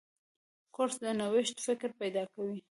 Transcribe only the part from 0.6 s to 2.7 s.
کورس د نوښت فکر پیدا کوي.